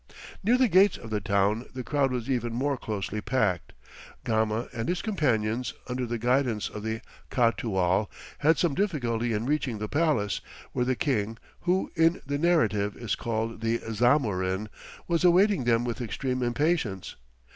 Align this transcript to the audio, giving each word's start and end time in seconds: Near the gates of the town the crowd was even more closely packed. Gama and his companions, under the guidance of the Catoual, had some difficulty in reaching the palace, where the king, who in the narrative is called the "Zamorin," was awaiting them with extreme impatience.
Near 0.43 0.57
the 0.57 0.67
gates 0.67 0.97
of 0.97 1.11
the 1.11 1.21
town 1.21 1.67
the 1.75 1.83
crowd 1.83 2.11
was 2.11 2.27
even 2.27 2.53
more 2.55 2.75
closely 2.75 3.21
packed. 3.21 3.73
Gama 4.23 4.67
and 4.73 4.89
his 4.89 5.03
companions, 5.03 5.75
under 5.85 6.07
the 6.07 6.17
guidance 6.17 6.69
of 6.69 6.81
the 6.81 7.01
Catoual, 7.29 8.09
had 8.39 8.57
some 8.57 8.73
difficulty 8.73 9.31
in 9.31 9.45
reaching 9.45 9.77
the 9.77 9.87
palace, 9.87 10.41
where 10.71 10.85
the 10.85 10.95
king, 10.95 11.37
who 11.69 11.91
in 11.95 12.19
the 12.25 12.39
narrative 12.39 12.97
is 12.97 13.13
called 13.13 13.61
the 13.61 13.77
"Zamorin," 13.91 14.69
was 15.07 15.23
awaiting 15.23 15.65
them 15.65 15.85
with 15.85 16.01
extreme 16.01 16.41
impatience. 16.41 17.15